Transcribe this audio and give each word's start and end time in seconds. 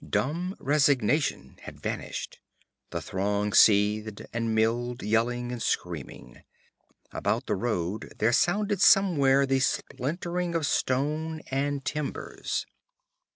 Dumb 0.03 0.55
resignation 0.57 1.59
had 1.61 1.79
vanished. 1.79 2.39
The 2.89 3.03
throng 3.03 3.53
seethed 3.53 4.25
and 4.33 4.55
milled, 4.55 5.03
yelling 5.03 5.51
and 5.51 5.61
screaming. 5.61 6.41
About 7.11 7.45
the 7.45 7.53
road 7.53 8.11
there 8.17 8.33
sounded 8.33 8.81
somewhere 8.81 9.45
the 9.45 9.59
splintering 9.59 10.55
of 10.55 10.65
stone 10.65 11.41
and 11.51 11.85
timbers. 11.85 12.65